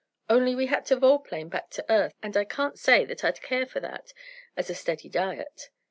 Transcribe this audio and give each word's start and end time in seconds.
Only 0.27 0.55
we 0.55 0.65
had 0.65 0.83
to 0.87 0.95
vol 0.95 1.19
plane 1.19 1.47
back 1.47 1.69
to 1.69 1.85
earth, 1.87 2.15
and 2.23 2.35
I 2.35 2.43
can't 2.43 2.79
say 2.79 3.05
that 3.05 3.23
I'd 3.23 3.39
care 3.43 3.67
for 3.67 3.79
that, 3.81 4.13
as 4.57 4.67
a 4.67 4.73
steady 4.73 5.09
diet. 5.09 5.69